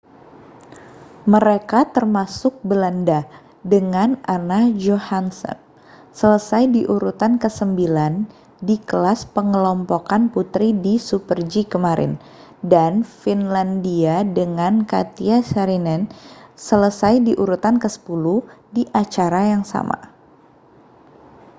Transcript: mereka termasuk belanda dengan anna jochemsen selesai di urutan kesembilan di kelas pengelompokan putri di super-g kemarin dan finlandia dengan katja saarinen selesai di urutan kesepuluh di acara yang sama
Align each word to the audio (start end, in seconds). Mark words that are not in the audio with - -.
mereka 1.33 1.79
termasuk 1.95 2.53
belanda 2.69 3.19
dengan 3.73 4.09
anna 4.35 4.61
jochemsen 4.85 5.57
selesai 6.19 6.63
di 6.75 6.81
urutan 6.93 7.33
kesembilan 7.43 8.13
di 8.69 8.75
kelas 8.89 9.21
pengelompokan 9.35 10.21
putri 10.33 10.69
di 10.85 10.93
super-g 11.09 11.53
kemarin 11.73 12.13
dan 12.73 12.93
finlandia 13.23 14.15
dengan 14.37 14.73
katja 14.91 15.37
saarinen 15.51 16.01
selesai 16.67 17.13
di 17.27 17.33
urutan 17.43 17.75
kesepuluh 17.83 18.39
di 18.75 18.83
acara 19.01 19.41
yang 19.53 19.61
sama 19.73 19.99